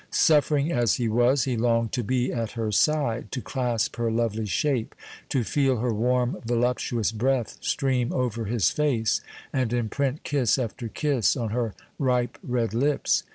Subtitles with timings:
[0.09, 4.47] Suffering as he was, he longed to be at her side, to clasp her lovely
[4.47, 4.95] shape,
[5.29, 9.21] to feel her warm, voluptuous breath stream over his face
[9.53, 13.21] and imprint kiss after kiss on her ripe red lips.